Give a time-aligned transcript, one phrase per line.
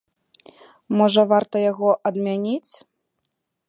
[1.01, 2.71] Можа, варта яго адмяніць?